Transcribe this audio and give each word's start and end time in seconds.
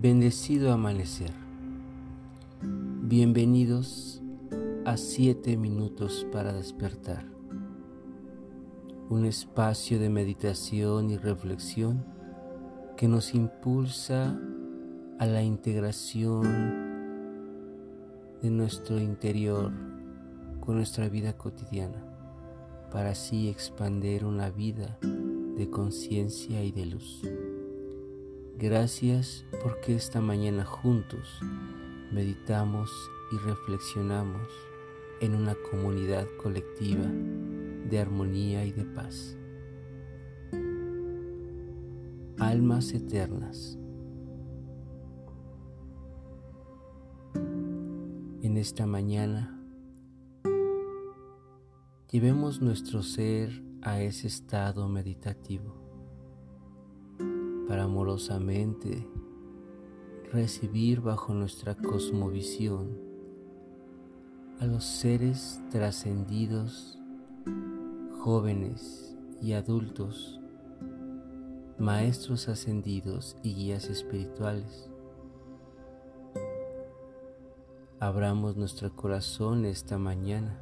Bendecido 0.00 0.72
amanecer. 0.72 1.32
Bienvenidos 2.62 4.22
a 4.84 4.96
7 4.96 5.56
minutos 5.56 6.24
para 6.30 6.52
despertar. 6.52 7.24
Un 9.10 9.24
espacio 9.24 9.98
de 9.98 10.08
meditación 10.08 11.10
y 11.10 11.16
reflexión 11.16 12.04
que 12.96 13.08
nos 13.08 13.34
impulsa 13.34 14.38
a 15.18 15.26
la 15.26 15.42
integración 15.42 16.44
de 18.40 18.50
nuestro 18.50 19.00
interior 19.00 19.72
con 20.60 20.76
nuestra 20.76 21.08
vida 21.08 21.36
cotidiana 21.36 22.04
para 22.92 23.10
así 23.10 23.48
expandir 23.48 24.24
una 24.24 24.48
vida 24.48 24.96
de 25.02 25.68
conciencia 25.68 26.62
y 26.62 26.70
de 26.70 26.86
luz. 26.86 27.24
Gracias 28.60 29.44
porque 29.62 29.94
esta 29.94 30.20
mañana 30.20 30.64
juntos 30.64 31.40
meditamos 32.10 32.90
y 33.30 33.36
reflexionamos 33.36 34.48
en 35.20 35.36
una 35.36 35.54
comunidad 35.70 36.26
colectiva 36.42 37.06
de 37.88 38.00
armonía 38.00 38.64
y 38.64 38.72
de 38.72 38.84
paz. 38.84 39.36
Almas 42.40 42.92
eternas. 42.94 43.78
En 48.42 48.56
esta 48.56 48.86
mañana 48.86 49.56
llevemos 52.10 52.60
nuestro 52.60 53.04
ser 53.04 53.62
a 53.82 54.00
ese 54.00 54.26
estado 54.26 54.88
meditativo 54.88 55.87
para 57.68 57.84
amorosamente 57.84 59.06
recibir 60.32 61.02
bajo 61.02 61.34
nuestra 61.34 61.74
cosmovisión 61.74 62.98
a 64.58 64.66
los 64.66 64.84
seres 64.84 65.60
trascendidos, 65.70 66.98
jóvenes 68.20 69.16
y 69.42 69.52
adultos, 69.52 70.40
maestros 71.78 72.48
ascendidos 72.48 73.36
y 73.42 73.54
guías 73.54 73.84
espirituales. 73.84 74.90
Abramos 78.00 78.56
nuestro 78.56 78.94
corazón 78.96 79.66
esta 79.66 79.98
mañana 79.98 80.58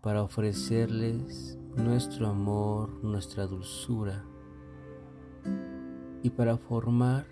para 0.00 0.22
ofrecerles 0.22 1.58
nuestro 1.76 2.28
amor, 2.28 3.04
nuestra 3.04 3.46
dulzura, 3.46 4.24
y 6.22 6.30
para 6.30 6.56
formar 6.56 7.26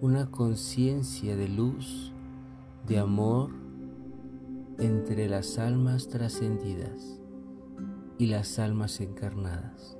una 0.00 0.30
conciencia 0.30 1.36
de 1.36 1.48
luz, 1.48 2.12
de 2.86 2.98
amor 2.98 3.50
entre 4.78 5.28
las 5.28 5.58
almas 5.58 6.08
trascendidas 6.08 7.20
y 8.18 8.26
las 8.26 8.58
almas 8.58 9.00
encarnadas, 9.00 9.96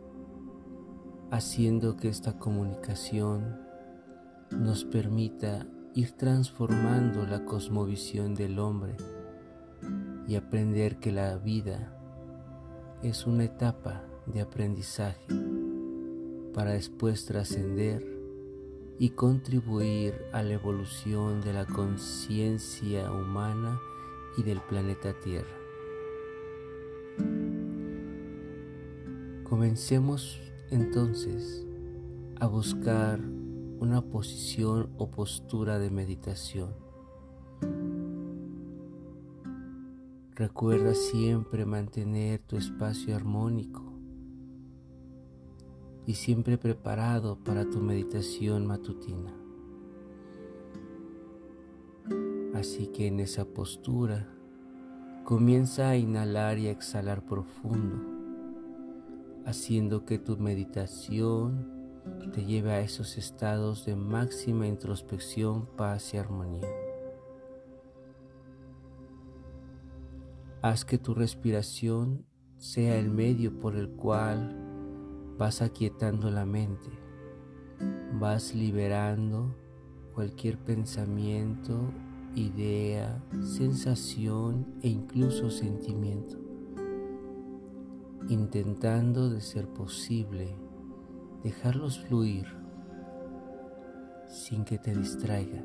haciendo 1.30 1.96
que 1.96 2.08
esta 2.08 2.38
comunicación 2.38 3.60
nos 4.50 4.84
permita 4.84 5.66
ir 5.94 6.12
transformando 6.12 7.26
la 7.26 7.44
cosmovisión 7.44 8.34
del 8.34 8.58
hombre 8.58 8.96
y 10.26 10.36
aprender 10.36 10.98
que 10.98 11.12
la 11.12 11.36
vida 11.38 11.96
es 13.02 13.26
una 13.26 13.44
etapa 13.44 14.02
de 14.26 14.40
aprendizaje 14.40 15.51
para 16.52 16.72
después 16.72 17.24
trascender 17.24 18.04
y 18.98 19.10
contribuir 19.10 20.14
a 20.32 20.42
la 20.42 20.54
evolución 20.54 21.40
de 21.40 21.52
la 21.52 21.66
conciencia 21.66 23.10
humana 23.10 23.80
y 24.36 24.42
del 24.42 24.60
planeta 24.60 25.12
Tierra. 25.20 25.56
Comencemos 29.44 30.40
entonces 30.70 31.66
a 32.40 32.46
buscar 32.46 33.20
una 33.80 34.00
posición 34.00 34.90
o 34.98 35.10
postura 35.10 35.78
de 35.78 35.90
meditación. 35.90 36.74
Recuerda 40.34 40.94
siempre 40.94 41.66
mantener 41.66 42.40
tu 42.40 42.56
espacio 42.56 43.14
armónico 43.14 43.91
y 46.06 46.14
siempre 46.14 46.58
preparado 46.58 47.36
para 47.36 47.68
tu 47.68 47.80
meditación 47.80 48.66
matutina. 48.66 49.32
Así 52.54 52.88
que 52.88 53.06
en 53.06 53.20
esa 53.20 53.44
postura 53.44 54.28
comienza 55.24 55.88
a 55.88 55.96
inhalar 55.96 56.58
y 56.58 56.68
a 56.68 56.70
exhalar 56.70 57.24
profundo, 57.24 57.96
haciendo 59.46 60.04
que 60.04 60.18
tu 60.18 60.36
meditación 60.36 61.82
te 62.32 62.44
lleve 62.44 62.72
a 62.72 62.80
esos 62.80 63.16
estados 63.16 63.84
de 63.84 63.96
máxima 63.96 64.66
introspección, 64.66 65.66
paz 65.76 66.14
y 66.14 66.18
armonía. 66.18 66.68
Haz 70.62 70.84
que 70.84 70.98
tu 70.98 71.14
respiración 71.14 72.24
sea 72.58 72.96
el 72.96 73.10
medio 73.10 73.58
por 73.58 73.74
el 73.74 73.90
cual 73.90 74.61
vas 75.38 75.62
aquietando 75.62 76.30
la 76.30 76.44
mente, 76.44 76.90
vas 78.18 78.54
liberando 78.54 79.54
cualquier 80.14 80.58
pensamiento, 80.58 81.92
idea, 82.34 83.22
sensación 83.40 84.66
e 84.82 84.88
incluso 84.88 85.50
sentimiento, 85.50 86.36
intentando 88.28 89.30
de 89.30 89.40
ser 89.40 89.66
posible 89.68 90.54
dejarlos 91.42 91.98
fluir 91.98 92.46
sin 94.28 94.64
que 94.64 94.78
te 94.78 94.94
distraiga, 94.94 95.62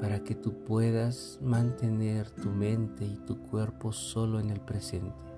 para 0.00 0.22
que 0.22 0.34
tú 0.34 0.64
puedas 0.64 1.38
mantener 1.42 2.30
tu 2.30 2.50
mente 2.50 3.06
y 3.06 3.16
tu 3.24 3.38
cuerpo 3.38 3.92
solo 3.92 4.40
en 4.40 4.50
el 4.50 4.60
presente. 4.60 5.33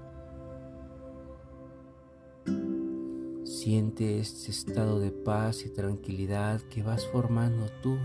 Siente 3.66 4.20
este 4.20 4.52
estado 4.52 5.00
de 5.00 5.10
paz 5.10 5.66
y 5.66 5.70
tranquilidad 5.70 6.60
que 6.70 6.84
vas 6.84 7.04
formando 7.08 7.66
tú 7.82 7.98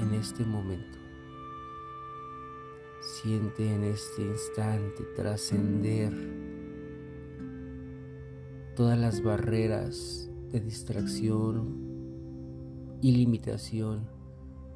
en 0.00 0.12
este 0.12 0.44
momento. 0.44 0.98
Siente 3.00 3.72
en 3.72 3.84
este 3.84 4.22
instante 4.22 5.04
trascender 5.14 6.12
todas 8.74 8.98
las 8.98 9.22
barreras 9.22 10.28
de 10.50 10.58
distracción 10.58 11.78
y 13.00 13.12
limitación 13.12 14.08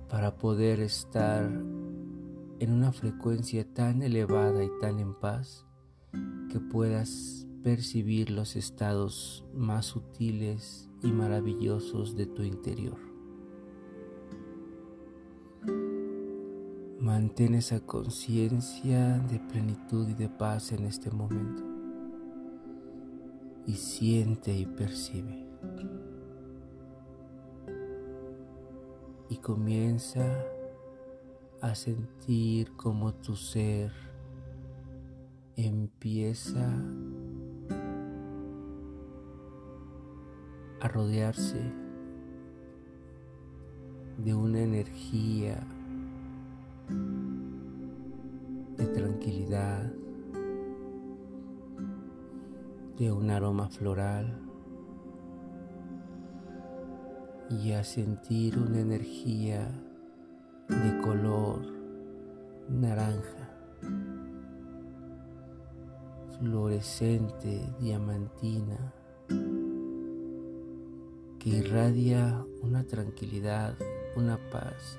para 0.08 0.36
poder 0.36 0.78
estar 0.78 1.46
en 1.46 2.72
una 2.72 2.92
frecuencia 2.92 3.66
tan 3.74 4.02
elevada 4.02 4.62
y 4.62 4.70
tan 4.80 5.00
en 5.00 5.14
paz 5.18 5.66
que 6.52 6.60
puedas 6.60 7.45
percibir 7.66 8.30
los 8.30 8.54
estados 8.54 9.44
más 9.52 9.86
sutiles 9.86 10.88
y 11.02 11.10
maravillosos 11.10 12.14
de 12.14 12.26
tu 12.26 12.44
interior. 12.44 12.96
Mantén 17.00 17.56
esa 17.56 17.80
conciencia 17.80 19.18
de 19.18 19.40
plenitud 19.40 20.08
y 20.08 20.14
de 20.14 20.28
paz 20.28 20.70
en 20.70 20.84
este 20.84 21.10
momento 21.10 21.64
y 23.66 23.72
siente 23.72 24.56
y 24.56 24.64
percibe. 24.64 25.44
Y 29.28 29.38
comienza 29.38 30.24
a 31.60 31.74
sentir 31.74 32.76
como 32.76 33.12
tu 33.12 33.34
ser 33.34 33.90
empieza 35.56 36.70
a 40.86 40.88
rodearse 40.88 41.60
de 44.18 44.34
una 44.34 44.60
energía 44.60 45.66
de 48.76 48.86
tranquilidad, 48.86 49.92
de 52.98 53.10
un 53.10 53.30
aroma 53.30 53.68
floral 53.68 54.38
y 57.50 57.72
a 57.72 57.82
sentir 57.82 58.56
una 58.56 58.78
energía 58.78 59.68
de 60.68 61.00
color 61.02 61.66
naranja, 62.68 63.50
fluorescente, 66.38 67.74
diamantina 67.80 68.95
irradia 71.46 72.44
una 72.60 72.82
tranquilidad, 72.82 73.78
una 74.16 74.36
paz 74.50 74.98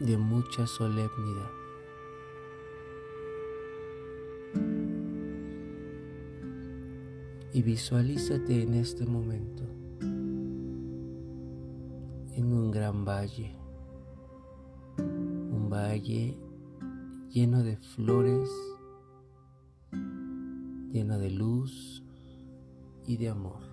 de 0.00 0.16
mucha 0.18 0.66
solemnidad. 0.66 1.50
Y 7.52 7.62
visualízate 7.62 8.62
en 8.62 8.74
este 8.74 9.06
momento 9.06 9.62
en 12.34 12.52
un 12.52 12.72
gran 12.72 13.04
valle, 13.04 13.54
un 14.98 15.68
valle 15.70 16.36
lleno 17.30 17.62
de 17.62 17.76
flores, 17.76 18.50
lleno 20.90 21.20
de 21.20 21.30
luz 21.30 22.02
y 23.06 23.16
de 23.18 23.28
amor 23.28 23.71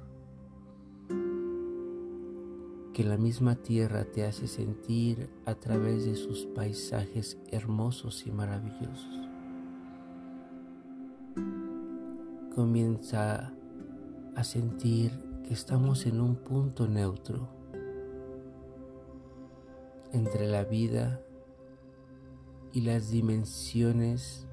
que 2.99 3.05
la 3.05 3.15
misma 3.15 3.55
tierra 3.55 4.03
te 4.03 4.25
hace 4.25 4.45
sentir 4.45 5.29
a 5.45 5.55
través 5.55 6.03
de 6.03 6.17
sus 6.17 6.45
paisajes 6.47 7.37
hermosos 7.49 8.27
y 8.27 8.31
maravillosos. 8.33 9.29
Comienza 12.53 13.53
a 14.35 14.43
sentir 14.43 15.13
que 15.47 15.53
estamos 15.53 16.05
en 16.07 16.19
un 16.19 16.35
punto 16.35 16.89
neutro 16.89 17.47
entre 20.11 20.45
la 20.47 20.65
vida 20.65 21.21
y 22.73 22.81
las 22.81 23.11
dimensiones 23.11 24.45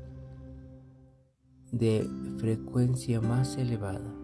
de 1.72 2.08
frecuencia 2.38 3.20
más 3.20 3.56
elevada, 3.56 4.14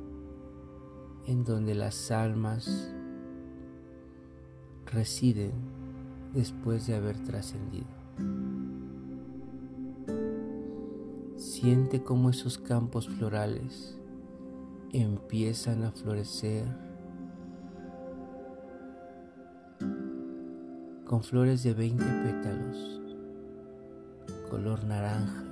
en 1.27 1.43
donde 1.43 1.75
las 1.75 2.13
almas 2.13 2.95
residen 4.93 5.53
después 6.35 6.87
de 6.87 6.95
haber 6.95 7.19
trascendido. 7.25 7.87
Siente 11.37 12.03
cómo 12.03 12.31
esos 12.31 12.59
campos 12.59 13.09
florales 13.09 13.99
empiezan 14.93 15.85
a 15.85 15.93
florecer 15.93 16.67
con 21.07 21.23
flores 21.23 21.63
de 21.63 21.75
20 21.75 22.05
pétalos, 22.05 23.01
color 24.51 24.85
naranja, 24.85 25.45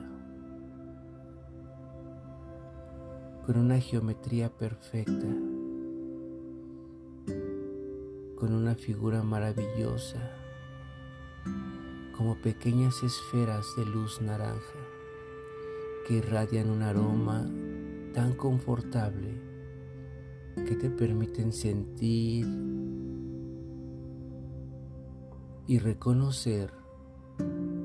con 3.47 3.59
una 3.59 3.79
geometría 3.79 4.51
perfecta 4.51 5.27
con 8.41 8.55
una 8.55 8.75
figura 8.75 9.23
maravillosa, 9.23 10.33
como 12.17 12.41
pequeñas 12.41 13.03
esferas 13.03 13.67
de 13.77 13.85
luz 13.85 14.23
naranja 14.23 14.79
que 16.07 16.15
irradian 16.15 16.71
un 16.71 16.81
aroma 16.81 17.47
tan 18.15 18.33
confortable 18.33 19.43
que 20.57 20.75
te 20.75 20.89
permiten 20.89 21.53
sentir 21.53 22.47
y 25.67 25.79
reconocer 25.79 26.73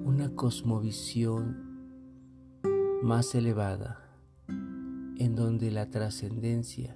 una 0.05 0.33
cosmovisión 0.35 1.65
más 3.03 3.35
elevada 3.35 4.09
en 4.47 5.35
donde 5.35 5.69
la 5.69 5.89
trascendencia 5.89 6.95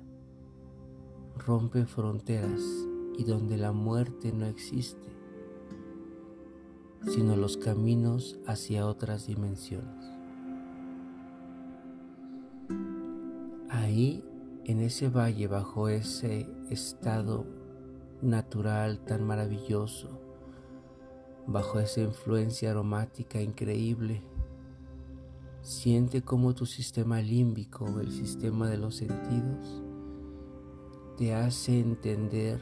rompe 1.38 1.86
fronteras 1.86 2.89
y 3.20 3.26
donde 3.26 3.58
la 3.58 3.74
muerte 3.74 4.32
no 4.32 4.46
existe, 4.46 5.10
sino 7.04 7.36
los 7.36 7.58
caminos 7.58 8.40
hacia 8.48 8.88
otras 8.88 9.28
dimensiones. 9.28 10.06
Ahí, 13.70 14.24
en 14.64 14.80
ese 14.80 15.10
valle, 15.10 15.48
bajo 15.48 15.90
ese 15.90 16.48
estado 16.70 17.46
natural 18.22 19.04
tan 19.04 19.28
maravilloso, 19.28 20.22
bajo 21.46 21.82
esa 21.82 22.00
influencia 22.00 22.72
aromática 22.72 23.42
increíble, 23.42 24.24
siente 25.62 26.22
como 26.22 26.56
tu 26.56 26.66
sistema 26.66 27.22
límbico, 27.22 28.00
el 28.00 28.14
sistema 28.14 28.70
de 28.70 28.78
los 28.78 28.96
sentidos, 28.96 29.84
te 31.20 31.36
hace 31.36 31.82
entender 31.82 32.62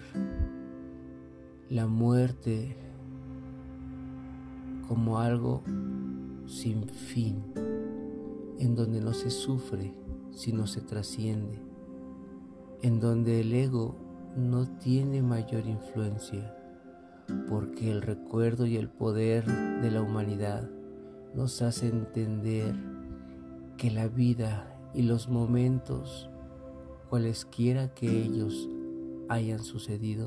la 1.70 1.86
muerte 1.86 2.76
como 4.88 5.20
algo 5.20 5.62
sin 6.48 6.90
fin, 6.90 7.44
en 8.58 8.74
donde 8.74 9.00
no 9.00 9.14
se 9.14 9.30
sufre, 9.30 9.94
sino 10.32 10.66
se 10.66 10.82
trasciende, 10.82 11.62
en 12.82 13.00
donde 13.00 13.42
el 13.42 13.54
ego 13.54 13.96
no 14.36 14.68
tiene 14.80 15.22
mayor 15.22 15.68
influencia, 15.68 16.58
porque 17.48 17.92
el 17.92 18.02
recuerdo 18.02 18.66
y 18.66 18.78
el 18.78 18.90
poder 18.90 19.46
de 19.84 19.92
la 19.92 20.02
humanidad 20.02 20.68
nos 21.36 21.62
hace 21.62 21.90
entender 21.90 22.74
que 23.78 23.92
la 23.92 24.08
vida 24.08 24.76
y 24.96 25.04
los 25.04 25.30
momentos 25.30 26.32
cualesquiera 27.08 27.94
que 27.94 28.08
ellos 28.08 28.70
hayan 29.30 29.64
sucedido, 29.64 30.26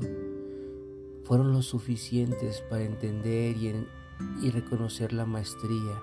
fueron 1.23 1.53
lo 1.53 1.61
suficientes 1.61 2.61
para 2.69 2.83
entender 2.83 3.55
y, 3.57 4.49
reconocer 4.51 5.13
la 5.13 5.25
maestría 5.25 6.01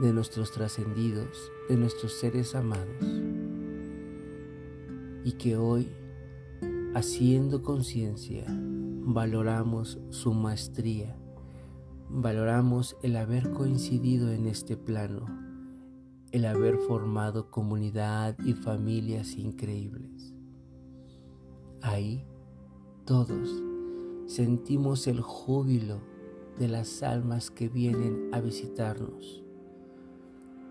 de 0.00 0.12
nuestros 0.12 0.52
trascendidos, 0.52 1.50
de 1.68 1.76
nuestros 1.76 2.12
seres 2.12 2.54
amados. 2.54 3.04
Y 5.24 5.32
que 5.32 5.56
hoy, 5.56 5.88
haciendo 6.94 7.62
conciencia, 7.62 8.44
valoramos 8.48 9.98
su 10.10 10.32
maestría, 10.32 11.16
valoramos 12.08 12.96
el 13.02 13.16
haber 13.16 13.50
coincidido 13.50 14.30
en 14.32 14.46
este 14.46 14.76
plano 14.76 15.41
el 16.32 16.46
haber 16.46 16.78
formado 16.78 17.50
comunidad 17.50 18.36
y 18.40 18.54
familias 18.54 19.36
increíbles. 19.36 20.34
Ahí 21.82 22.24
todos 23.04 23.62
sentimos 24.26 25.06
el 25.06 25.20
júbilo 25.20 26.00
de 26.58 26.68
las 26.68 27.02
almas 27.02 27.50
que 27.50 27.68
vienen 27.68 28.30
a 28.32 28.40
visitarnos, 28.40 29.42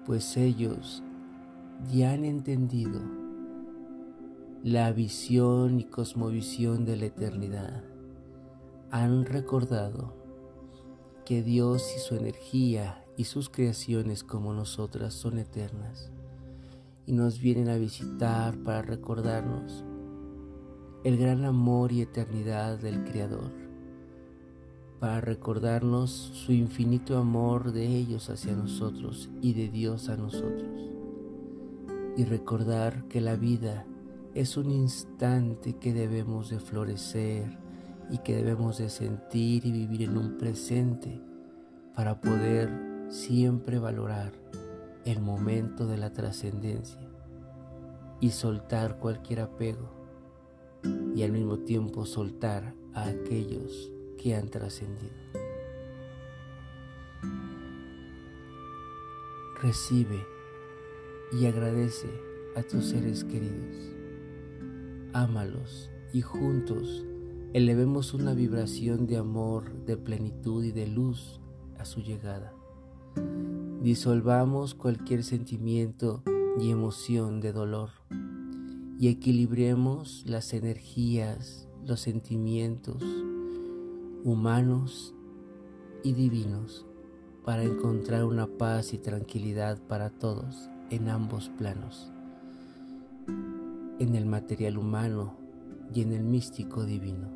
pues 0.05 0.35
ellos 0.35 1.03
ya 1.93 2.13
han 2.13 2.25
entendido 2.25 2.99
la 4.63 4.91
visión 4.91 5.79
y 5.79 5.85
cosmovisión 5.85 6.85
de 6.85 6.97
la 6.97 7.05
eternidad. 7.05 7.83
Han 8.89 9.25
recordado 9.25 10.13
que 11.25 11.43
Dios 11.43 11.93
y 11.95 11.99
su 11.99 12.15
energía 12.15 13.00
y 13.17 13.25
sus 13.25 13.49
creaciones 13.49 14.23
como 14.23 14.53
nosotras 14.53 15.13
son 15.13 15.37
eternas 15.37 16.11
y 17.05 17.13
nos 17.13 17.39
vienen 17.39 17.69
a 17.69 17.77
visitar 17.77 18.57
para 18.63 18.81
recordarnos 18.81 19.83
el 21.03 21.17
gran 21.17 21.45
amor 21.45 21.91
y 21.91 22.01
eternidad 22.01 22.77
del 22.77 23.03
Creador, 23.03 23.51
para 24.99 25.19
recordarnos 25.19 26.11
su 26.11 26.53
infinito 26.53 27.17
amor 27.17 27.71
de 27.71 27.85
ellos 27.85 28.29
hacia 28.29 28.55
nosotros 28.55 29.29
y 29.41 29.53
de 29.53 29.69
Dios 29.69 30.09
a 30.09 30.15
nosotros, 30.15 30.91
y 32.15 32.23
recordar 32.23 33.07
que 33.07 33.19
la 33.19 33.35
vida 33.35 33.85
es 34.35 34.57
un 34.57 34.69
instante 34.69 35.73
que 35.73 35.91
debemos 35.91 36.49
de 36.49 36.59
florecer 36.59 37.57
y 38.11 38.19
que 38.19 38.35
debemos 38.35 38.77
de 38.77 38.89
sentir 38.89 39.65
y 39.65 39.71
vivir 39.71 40.03
en 40.03 40.17
un 40.17 40.37
presente 40.37 41.19
para 41.95 42.21
poder 42.21 42.90
siempre 43.11 43.77
valorar 43.77 44.31
el 45.03 45.19
momento 45.19 45.85
de 45.85 45.97
la 45.97 46.13
trascendencia 46.13 47.09
y 48.21 48.31
soltar 48.31 48.99
cualquier 48.99 49.41
apego 49.41 49.89
y 51.13 51.23
al 51.23 51.33
mismo 51.33 51.59
tiempo 51.59 52.05
soltar 52.05 52.73
a 52.93 53.07
aquellos 53.09 53.91
que 54.17 54.33
han 54.33 54.47
trascendido. 54.47 55.11
Recibe 59.61 60.25
y 61.33 61.45
agradece 61.45 62.09
a 62.55 62.63
tus 62.63 62.85
seres 62.85 63.25
queridos. 63.25 63.75
Ámalos 65.11 65.89
y 66.13 66.21
juntos 66.21 67.05
elevemos 67.53 68.13
una 68.13 68.33
vibración 68.33 69.05
de 69.05 69.17
amor, 69.17 69.85
de 69.85 69.97
plenitud 69.97 70.63
y 70.63 70.71
de 70.71 70.87
luz 70.87 71.41
a 71.77 71.83
su 71.83 72.01
llegada. 72.01 72.53
Disolvamos 73.81 74.75
cualquier 74.75 75.23
sentimiento 75.23 76.21
y 76.59 76.69
emoción 76.69 77.41
de 77.41 77.51
dolor 77.51 77.89
y 78.99 79.07
equilibremos 79.07 80.23
las 80.27 80.53
energías, 80.53 81.67
los 81.83 81.99
sentimientos 81.99 83.01
humanos 84.23 85.15
y 86.03 86.13
divinos 86.13 86.85
para 87.43 87.63
encontrar 87.63 88.23
una 88.23 88.45
paz 88.45 88.93
y 88.93 88.99
tranquilidad 88.99 89.81
para 89.87 90.11
todos 90.11 90.69
en 90.91 91.09
ambos 91.09 91.49
planos, 91.49 92.11
en 93.97 94.13
el 94.13 94.27
material 94.27 94.77
humano 94.77 95.39
y 95.91 96.03
en 96.03 96.11
el 96.11 96.23
místico 96.23 96.85
divino. 96.85 97.29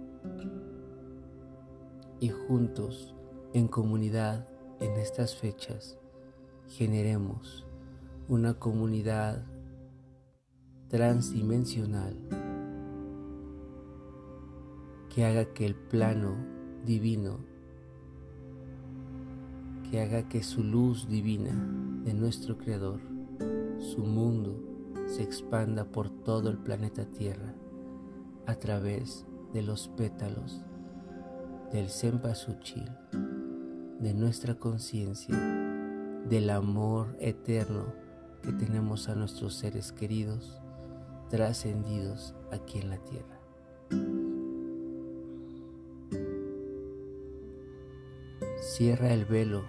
Y 2.20 2.30
juntos, 2.30 3.16
en 3.54 3.68
comunidad, 3.68 4.48
en 4.80 4.92
estas 4.92 5.36
fechas, 5.36 5.98
generemos 6.68 7.66
una 8.28 8.56
comunidad 8.56 9.46
transdimensional 10.90 12.16
que 15.14 15.26
haga 15.26 15.54
que 15.54 15.66
el 15.66 15.76
plano 15.76 16.36
divino, 16.86 17.38
que 19.90 20.02
haga 20.02 20.28
que 20.28 20.44
su 20.44 20.64
luz 20.64 21.08
divina 21.08 21.54
de 22.04 22.14
nuestro 22.14 22.58
Creador, 22.58 23.00
su 23.80 24.04
mundo, 24.04 24.62
se 25.08 25.24
expanda 25.24 25.86
por 25.86 26.10
todo 26.10 26.50
el 26.50 26.58
planeta 26.58 27.06
Tierra 27.06 27.54
a 28.46 28.56
través 28.56 29.26
de 29.54 29.62
los 29.62 29.88
pétalos 29.90 30.62
del 31.72 31.90
Sempasuchil, 31.90 32.90
de 34.00 34.14
nuestra 34.14 34.56
conciencia, 34.56 35.36
del 36.30 36.50
amor 36.50 37.16
eterno 37.20 37.94
que 38.42 38.52
tenemos 38.52 39.10
a 39.10 39.16
nuestros 39.16 39.56
seres 39.56 39.92
queridos 39.92 40.60
trascendidos 41.30 42.34
aquí 42.52 42.80
en 42.80 42.90
la 42.90 42.98
tierra. 42.98 43.40
Cierra 48.60 49.14
el 49.14 49.26
velo 49.26 49.64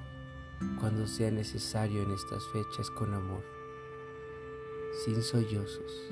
cuando 0.81 1.07
sea 1.07 1.31
necesario 1.31 2.03
en 2.03 2.13
estas 2.13 2.43
fechas 2.49 2.91
con 2.91 3.13
amor, 3.13 3.45
sin 5.05 5.23
sollozos, 5.23 6.09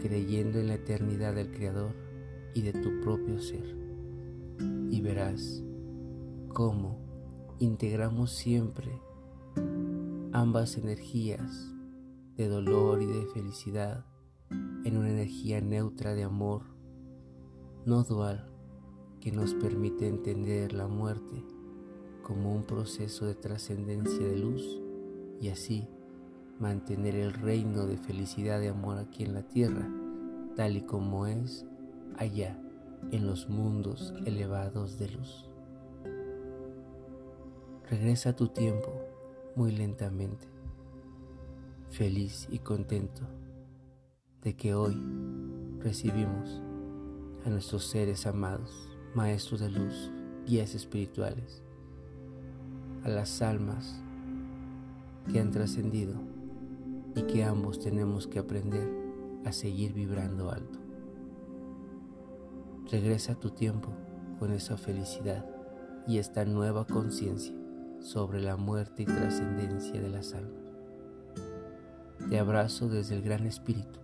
creyendo 0.00 0.60
en 0.60 0.68
la 0.68 0.74
eternidad 0.74 1.34
del 1.34 1.50
Creador 1.50 1.94
y 2.54 2.62
de 2.62 2.72
tu 2.72 3.00
propio 3.00 3.40
ser. 3.40 3.76
Y 4.90 5.00
verás 5.00 5.62
cómo 6.48 7.00
integramos 7.58 8.32
siempre 8.32 9.00
ambas 10.32 10.76
energías 10.76 11.72
de 12.36 12.48
dolor 12.48 13.02
y 13.02 13.06
de 13.06 13.26
felicidad 13.26 14.04
en 14.84 14.96
una 14.96 15.10
energía 15.10 15.60
neutra 15.60 16.14
de 16.14 16.24
amor, 16.24 16.62
no 17.84 18.04
dual, 18.04 18.50
que 19.20 19.32
nos 19.32 19.54
permite 19.54 20.06
entender 20.06 20.72
la 20.72 20.86
muerte 20.86 21.44
como 22.22 22.54
un 22.54 22.64
proceso 22.64 23.26
de 23.26 23.34
trascendencia 23.34 24.26
de 24.26 24.38
luz 24.38 24.80
y 25.40 25.48
así 25.48 25.88
mantener 26.60 27.14
el 27.14 27.32
reino 27.32 27.86
de 27.86 27.96
felicidad 27.96 28.60
y 28.60 28.66
amor 28.66 28.98
aquí 28.98 29.24
en 29.24 29.34
la 29.34 29.42
tierra, 29.42 29.88
tal 30.56 30.76
y 30.76 30.82
como 30.82 31.26
es 31.26 31.66
allá 32.16 32.60
en 33.12 33.26
los 33.26 33.48
mundos 33.48 34.12
elevados 34.26 34.98
de 34.98 35.08
luz. 35.08 35.48
Regresa 37.88 38.30
a 38.30 38.36
tu 38.36 38.48
tiempo 38.48 38.92
muy 39.58 39.72
lentamente, 39.72 40.46
feliz 41.90 42.46
y 42.48 42.60
contento 42.60 43.22
de 44.40 44.54
que 44.54 44.72
hoy 44.72 44.96
recibimos 45.80 46.62
a 47.44 47.50
nuestros 47.50 47.84
seres 47.88 48.24
amados, 48.28 48.70
maestros 49.16 49.58
de 49.58 49.68
luz, 49.68 50.12
guías 50.46 50.76
espirituales, 50.76 51.64
a 53.02 53.08
las 53.08 53.42
almas 53.42 54.00
que 55.28 55.40
han 55.40 55.50
trascendido 55.50 56.14
y 57.16 57.22
que 57.22 57.42
ambos 57.42 57.80
tenemos 57.80 58.28
que 58.28 58.38
aprender 58.38 58.88
a 59.44 59.50
seguir 59.50 59.92
vibrando 59.92 60.52
alto. 60.52 60.78
Regresa 62.92 63.32
a 63.32 63.40
tu 63.40 63.50
tiempo 63.50 63.88
con 64.38 64.52
esa 64.52 64.76
felicidad 64.76 65.44
y 66.06 66.18
esta 66.18 66.44
nueva 66.44 66.86
conciencia 66.86 67.57
sobre 68.00 68.40
la 68.40 68.56
muerte 68.56 69.02
y 69.02 69.06
trascendencia 69.06 70.00
de 70.00 70.08
las 70.08 70.34
almas. 70.34 70.72
Te 72.28 72.38
abrazo 72.38 72.88
desde 72.88 73.16
el 73.16 73.22
Gran 73.22 73.46
Espíritu 73.46 73.98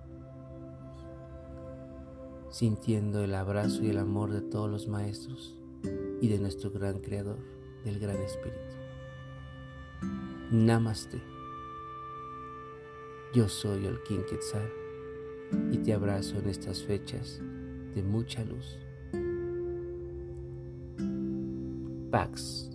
sintiendo 2.55 3.25
el 3.25 3.35
abrazo 3.35 3.83
y 3.83 3.89
el 3.89 3.99
amor 3.99 4.31
de 4.31 4.41
todos 4.41 4.71
los 4.71 4.87
maestros 4.87 5.59
y 6.21 6.29
de 6.29 6.39
nuestro 6.39 6.71
gran 6.71 7.01
Creador, 7.01 7.41
del 7.85 7.99
Gran 7.99 8.17
Espíritu. 8.19 8.77
Namaste. 10.53 11.21
Yo 13.35 13.49
soy 13.49 13.87
el 13.87 14.01
King 14.05 14.21
Quetzal 14.31 14.71
y 15.73 15.79
te 15.79 15.95
abrazo 15.95 16.39
en 16.39 16.49
estas 16.49 16.81
fechas 16.85 17.43
de 17.93 18.05
mucha 18.05 18.45
luz. 18.45 18.79
Pax. 22.13 22.74